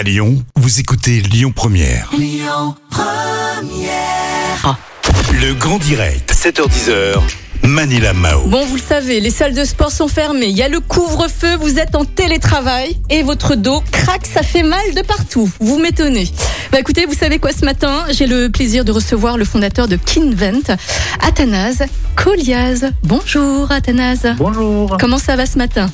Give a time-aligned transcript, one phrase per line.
[0.00, 2.10] À Lyon, vous écoutez Lyon Première.
[5.34, 7.16] Le grand direct, 7h10h.
[7.64, 8.46] Manila Mao.
[8.46, 10.46] Bon, vous le savez, les salles de sport sont fermées.
[10.46, 14.62] Il y a le couvre-feu, vous êtes en télétravail et votre dos craque, ça fait
[14.62, 15.50] mal de partout.
[15.60, 16.26] Vous m'étonnez.
[16.72, 19.96] Bah écoutez, vous savez quoi ce matin J'ai le plaisir de recevoir le fondateur de
[19.96, 20.78] Kinvent,
[21.20, 21.82] Athanase
[22.16, 22.90] Koliaz.
[23.02, 24.28] Bonjour Athanase.
[24.38, 24.96] Bonjour.
[24.98, 25.90] Comment ça va ce matin?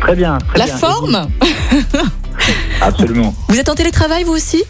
[0.00, 0.38] Très bien.
[0.38, 0.76] Très La bien.
[0.78, 1.28] forme?
[2.86, 3.34] Absolument.
[3.48, 4.62] Vous êtes en télétravail vous aussi?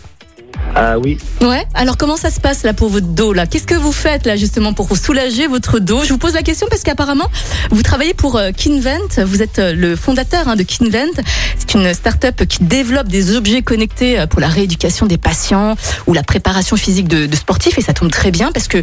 [0.74, 1.18] Ah oui.
[1.42, 1.64] Ouais.
[1.74, 3.46] Alors comment ça se passe là pour votre dos là?
[3.46, 6.02] Qu'est-ce que vous faites là justement pour soulager votre dos?
[6.02, 7.30] Je vous pose la question parce qu'apparemment
[7.70, 9.24] vous travaillez pour euh, Kinvent.
[9.24, 11.22] Vous êtes euh, le fondateur hein, de Kinvent.
[11.58, 15.76] C'est une start-up qui développe des objets connectés euh, pour la rééducation des patients
[16.06, 18.78] ou la préparation physique de, de sportifs et ça tombe très bien parce que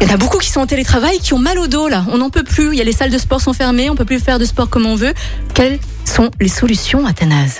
[0.00, 2.04] il y en a beaucoup qui sont en télétravail qui ont mal au dos là.
[2.12, 2.72] On n'en peut plus.
[2.72, 3.88] Il y a les salles de sport sont fermées.
[3.88, 5.14] On peut plus faire de sport comme on veut.
[5.54, 7.58] Quelles sont les solutions, Athanase?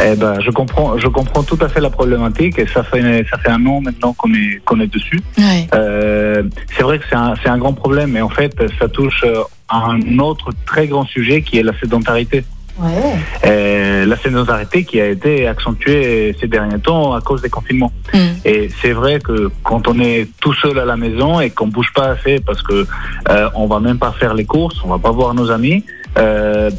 [0.00, 3.38] Eh ben, je comprends, je comprends tout à fait la problématique et ça fait, ça
[3.38, 5.20] fait un an maintenant qu'on est, qu'on est dessus.
[5.36, 5.66] Ouais.
[5.74, 6.42] Euh,
[6.76, 9.42] c'est vrai que c'est un, c'est un grand problème, mais en fait, ça touche euh,
[9.68, 12.44] à un autre très grand sujet qui est la sédentarité.
[12.78, 13.16] Ouais.
[13.44, 17.92] Euh, la sédentarité qui a été accentuée ces derniers temps à cause des confinements.
[18.14, 18.34] Hmm.
[18.44, 21.92] Et c'est vrai que quand on est tout seul à la maison et qu'on bouge
[21.92, 22.86] pas assez parce que
[23.28, 25.84] euh, on va même pas faire les courses, on va pas voir nos amis,
[26.18, 26.70] euh,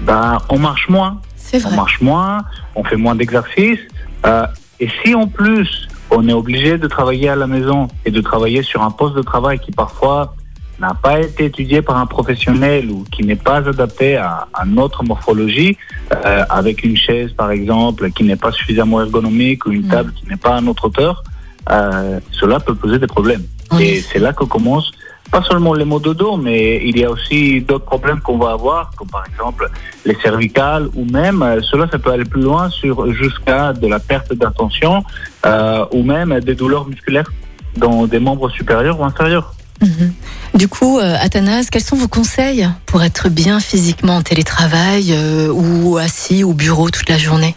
[0.00, 1.20] ben on marche moins,
[1.66, 2.38] on marche moins,
[2.74, 3.80] on fait moins d'exercices.
[4.26, 4.46] euh,
[4.78, 8.62] et si en plus on est obligé de travailler à la maison et de travailler
[8.62, 10.34] sur un poste de travail qui parfois
[10.80, 15.04] n'a pas été étudié par un professionnel ou qui n'est pas adapté à, à notre
[15.04, 15.76] morphologie,
[16.24, 19.90] euh, avec une chaise par exemple qui n'est pas suffisamment ergonomique ou une Mm.
[19.90, 21.22] table qui n'est pas à notre hauteur,
[21.70, 23.44] euh, cela peut poser des problèmes.
[23.78, 24.90] Et c'est là que commencent
[25.30, 28.52] pas seulement les maux de dos, mais il y a aussi d'autres problèmes qu'on va
[28.52, 29.70] avoir, comme par exemple
[30.04, 34.00] les cervicales ou même, euh, cela ça peut aller plus loin sur jusqu'à de la
[34.00, 35.04] perte d'attention
[35.46, 37.30] euh, ou même des douleurs musculaires
[37.76, 39.54] dans des membres supérieurs ou inférieurs.
[39.80, 40.12] Mhm.
[40.54, 45.52] Du coup, euh, Athanase, quels sont vos conseils pour être bien physiquement en télétravail euh,
[45.52, 47.54] ou assis au bureau toute la journée?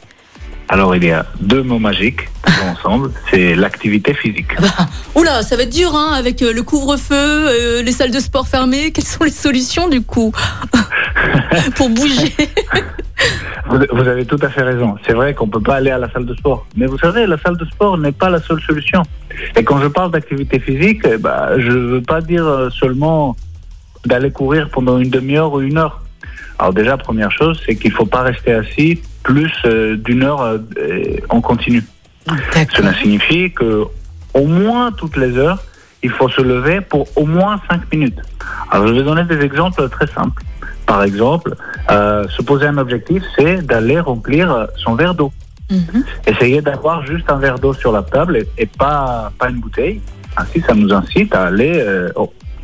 [0.69, 2.29] Alors il y a deux mots magiques
[2.72, 4.51] ensemble, c'est l'activité physique.
[5.16, 8.47] Oula, ça va être dur, hein, avec euh, le couvre-feu, euh, les salles de sport
[8.47, 8.91] fermées.
[8.91, 10.31] Quelles sont les solutions du coup
[11.75, 12.34] pour bouger?
[13.69, 14.96] Vous, vous avez tout à fait raison.
[15.06, 16.66] C'est vrai qu'on peut pas aller à la salle de sport.
[16.75, 19.03] Mais vous savez, la salle de sport n'est pas la seule solution.
[19.56, 23.35] Et quand je parle d'activité physique, eh ben, je veux pas dire euh, seulement
[24.06, 26.01] d'aller courir pendant une demi-heure ou une heure.
[26.59, 30.57] Alors déjà, première chose, c'est qu'il faut pas rester assis plus euh, d'une heure euh,
[30.78, 31.84] euh, en continu.
[32.75, 33.84] Cela signifie que
[34.34, 35.61] au moins toutes les heures,
[36.01, 38.19] il faut se lever pour au moins 5 minutes.
[38.72, 40.44] Alors je vais donner des exemples très simples.
[40.85, 41.56] Par exemple,
[41.89, 45.31] euh, se poser un objectif, c'est d'aller remplir son verre d'eau.
[45.72, 46.03] Mhm.
[46.28, 50.01] Essayer d'avoir juste un verre d'eau sur la table et, et pas, pas une bouteille.
[50.35, 52.09] Ainsi, ça nous incite à aller euh,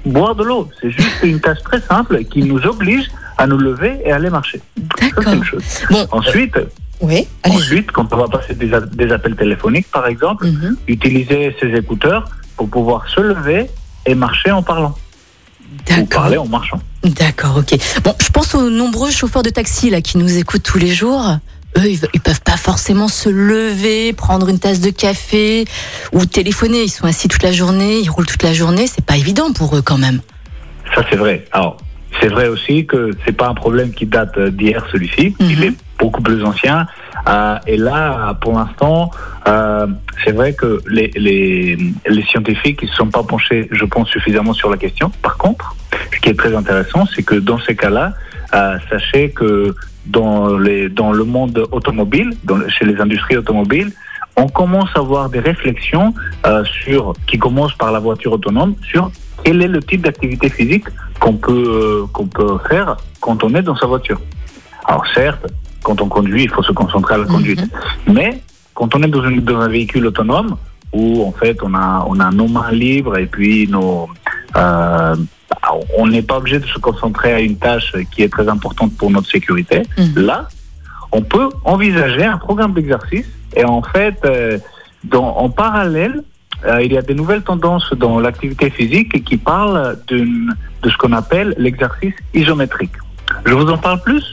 [0.06, 0.68] boire de l'eau.
[0.82, 3.10] C'est juste une tâche très simple qui nous oblige
[3.40, 4.62] à nous lever et aller marcher.
[5.00, 5.34] D'accord.
[5.90, 6.60] Bon, Ensuite,
[7.00, 10.76] oui, ensuite, quand on va passer des, appels téléphoniques, par exemple, Mhm.
[10.88, 12.26] utiliser ses écouteurs
[12.58, 13.70] pour pouvoir se lever
[14.06, 14.94] et marcher en parlant.
[15.98, 16.82] Ou parler en marchant.
[17.04, 17.78] D'accord, ok.
[18.04, 21.24] Bon, je pense aux nombreux chauffeurs de taxi là qui nous écoutent tous les jours.
[21.78, 25.66] Eux, ils, ils peuvent pas forcément se lever, prendre une tasse de café
[26.12, 26.84] ou téléphoner.
[26.84, 28.88] Ils sont assis toute la journée, ils roulent toute la journée.
[28.88, 30.20] C'est pas évident pour eux quand même.
[30.94, 31.46] Ça, c'est vrai.
[31.52, 31.78] Alors,
[32.20, 35.36] c'est vrai aussi que c'est pas un problème qui date d'hier, celui-ci.
[35.40, 35.50] Mhm.
[35.50, 36.88] Il est beaucoup plus ancien.
[37.28, 39.12] Euh, et là, pour l'instant,
[39.48, 39.88] euh,
[40.24, 44.54] c'est vrai que les, les, les scientifiques ne se sont pas penchés, je pense, suffisamment
[44.54, 45.12] sur la question.
[45.22, 45.76] Par contre,
[46.14, 48.14] ce qui est très intéressant, c'est que dans ces cas-là,
[48.54, 49.76] euh, sachez que
[50.06, 53.92] dans, les, dans le monde automobile, dans, chez les industries automobiles,
[54.38, 56.14] on commence à avoir des réflexions
[56.64, 59.12] sur, qui commencent par la voiture autonome, sur
[59.44, 60.86] quel est le type d'activité physique
[61.20, 61.52] qu'on peut,
[62.04, 64.20] euh, qu'on peut faire quand on est dans sa voiture?
[64.86, 65.46] Alors certes,
[65.84, 67.64] quand on conduit, il faut se concentrer à la conduite.
[68.08, 68.42] Mais
[68.74, 70.58] quand on est dans, une- dans un véhicule autonome,
[70.92, 74.10] où en fait on a, on a nos mains libres et puis nos,
[74.58, 75.16] euh,
[75.98, 79.12] on n'est pas obligé de se concentrer à une tâche qui est très importante pour
[79.12, 80.24] notre sécurité, Mhm.
[80.24, 80.48] là,
[81.12, 84.58] on peut envisager un programme d'exercice et en fait, euh,
[85.04, 86.24] dans, en parallèle,
[86.66, 90.26] euh, il y a des nouvelles tendances dans l'activité physique qui parlent de
[90.84, 92.94] ce qu'on appelle l'exercice isométrique.
[93.46, 94.24] Je vous en parle plus?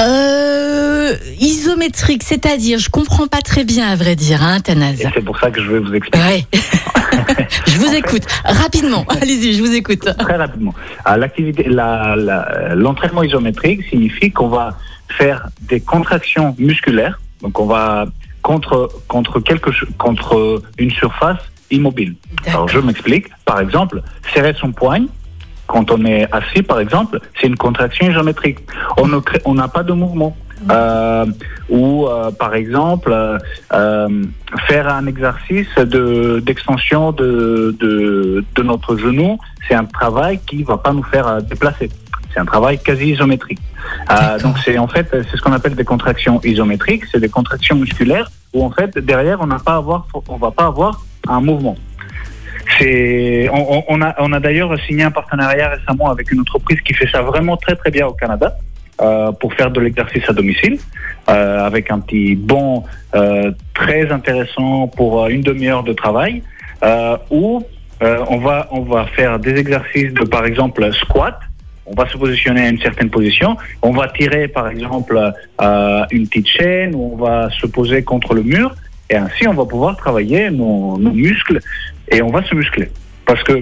[0.00, 5.00] Euh, isométrique, c'est-à-dire, je comprends pas très bien à vrai dire, hein, Athanase.
[5.00, 6.18] et c'est pour ça que je vais vous expliquer.
[6.26, 6.46] Ouais.
[7.66, 9.04] je vous écoute rapidement.
[9.22, 10.00] Allez-y, je vous écoute.
[10.18, 10.74] Très rapidement.
[11.06, 14.76] Euh, L'activité, la- la- l'entraînement isométrique signifie qu'on va
[15.18, 18.06] faire des contractions musculaires Donc on va
[18.40, 21.38] contre contre quelque contre une surface
[21.72, 22.14] immobile.
[22.46, 23.26] Alors je m'explique.
[23.44, 24.02] Par exemple,
[24.32, 25.04] serrer son poing
[25.66, 28.58] quand on est assis, par exemple, c'est une contraction isométrique.
[28.98, 30.36] On ne crée- on n'a pas de mouvement.
[30.70, 31.26] Euh,
[31.68, 33.12] ou euh, par exemple
[33.72, 34.08] euh,
[34.68, 40.76] faire un exercice de d'extension de, de de notre genou, c'est un travail qui va
[40.76, 41.90] pas nous faire déplacer.
[42.32, 43.58] C'est un travail quasi isométrique.
[44.44, 48.30] Donc c'est en fait c'est ce qu'on appelle des contractions isométriques, c'est des contractions musculaires
[48.54, 50.92] où en fait derrière on n'a pas avoir on va pas avoir
[51.28, 51.76] un mouvement.
[52.78, 56.94] C'est on, on- a on a d'ailleurs signé un partenariat récemment avec une entreprise qui
[56.94, 58.56] fait ça vraiment très très bien au Canada
[59.00, 60.78] euh, pour faire de l'exercice à domicile
[61.28, 62.84] euh, avec un petit bon
[63.14, 66.42] euh, très intéressant pour euh, une demi-heure de travail
[66.84, 67.64] euh, où
[68.02, 71.38] euh, on va on va faire des exercices de par exemple squat.
[71.84, 75.18] On va se positionner à une certaine position, on va tirer par exemple
[76.12, 78.72] une petite chaîne, ou on va se poser contre le mur,
[79.12, 81.58] et ainsi on va pouvoir travailler nos, nos muscles
[82.12, 82.88] et on va se muscler.
[83.28, 83.54] Parce que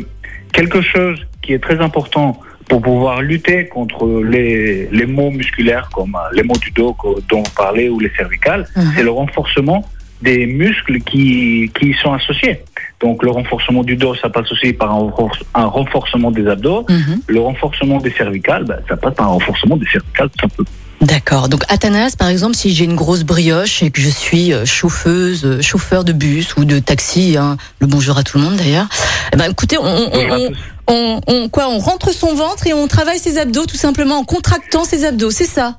[0.52, 2.26] quelque chose qui est très important
[2.68, 6.96] pour pouvoir lutter contre les, les maux musculaires comme euh, les maux du dos
[7.30, 8.92] dont vous parlez ou les cervicales, Mhm.
[8.94, 9.80] c'est le renforcement
[10.22, 12.56] des muscles qui, qui y sont associés.
[13.00, 16.84] Donc le renforcement du dos, ça passe aussi par un, renfor- un renforcement des abdos.
[16.88, 17.22] Mhm.
[17.26, 20.68] Le renforcement des cervicales, ben, ça passe par un renforcement des cervicales tout simplement.
[21.00, 21.48] D'accord.
[21.48, 25.46] Donc Athanas, par exemple, si j'ai une grosse brioche et que je suis euh, chauffeuse,
[25.46, 28.86] euh, chauffeur de bus ou de taxi, hein, le bonjour à tout le monde d'ailleurs.
[29.32, 33.76] Eh ben, écoutez, on, quoi, on rentre son ventre et on travaille ses abdos tout
[33.76, 35.78] simplement en contractant ses abdos, c'est ça?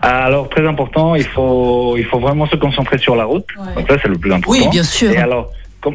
[0.00, 3.46] Alors très important, il faut, il faut vraiment se concentrer sur la route.
[3.76, 4.50] Donc ça c'est le plus important.
[4.50, 5.10] Oui, bien sûr.
[5.10, 5.50] Et alors,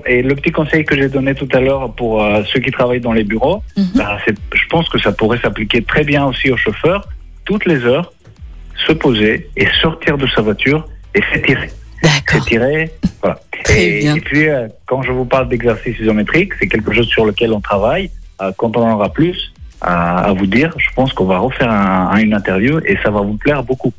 [0.06, 3.00] et le petit conseil que j'ai donné tout à l'heure pour euh, ceux qui travaillent
[3.02, 3.86] dans les bureaux, Mhm.
[3.96, 7.08] bah, je pense que ça pourrait s'appliquer très bien aussi aux chauffeurs.
[7.46, 8.12] Toutes les heures,
[8.86, 11.70] se poser et sortir de sa voiture et s'étirer.
[12.04, 12.44] D'accord.
[12.44, 12.92] S'étirer,
[13.22, 13.40] voilà.
[13.64, 14.16] Très et, bien.
[14.16, 17.62] et puis, euh, quand je vous parle d'exercice isométrique, c'est quelque chose sur lequel on
[17.62, 18.12] travaille.
[18.42, 21.72] Euh, quand on en aura plus à, à vous dire, je pense qu'on va refaire
[21.72, 23.94] un, un- une interview et ça va vous plaire beaucoup.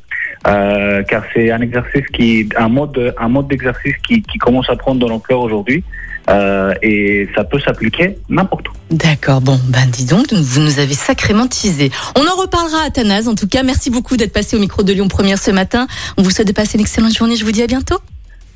[0.47, 4.75] Euh, car c'est un exercice qui, un mode, un mode d'exercice qui, qui commence à
[4.75, 5.83] prendre de l'ampleur aujourd'hui.
[6.29, 8.71] Euh, et ça peut s'appliquer n'importe où.
[8.91, 9.41] D'accord.
[9.41, 11.91] Bon, ben dis donc, vous nous avez sacrément teasé.
[12.15, 13.27] On en reparlera, Athanas.
[13.27, 15.87] En tout cas, merci beaucoup d'être passé au micro de Lyon Première ce matin.
[16.17, 17.35] On vous souhaite de passer une excellente journée.
[17.35, 17.97] Je vous dis à bientôt.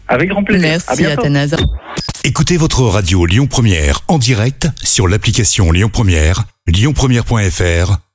[0.07, 0.68] Avec grand plaisir.
[0.68, 1.21] à Merci, bientôt.
[1.21, 1.56] Athanas.
[2.24, 7.97] Écoutez votre radio Lyon Première en direct sur l'application Lyon Première, lyonpremière.fr